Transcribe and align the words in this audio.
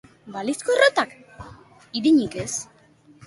Balizko 0.35 0.73
errotak, 0.77 1.13
irinik 2.01 2.39
ez. 2.47 2.49